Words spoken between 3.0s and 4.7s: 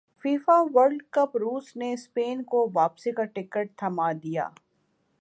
کا ٹکٹ تھمادیا